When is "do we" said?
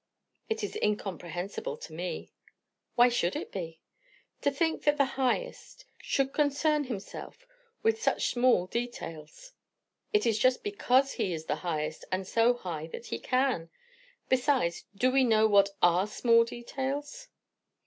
14.95-15.23